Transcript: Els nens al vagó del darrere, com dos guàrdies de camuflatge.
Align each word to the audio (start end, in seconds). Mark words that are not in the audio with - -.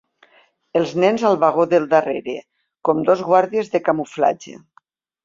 Els 0.79 0.93
nens 1.01 1.25
al 1.29 1.35
vagó 1.43 1.65
del 1.73 1.85
darrere, 1.91 2.35
com 2.89 3.03
dos 3.11 3.21
guàrdies 3.29 3.71
de 3.77 3.83
camuflatge. 3.91 4.57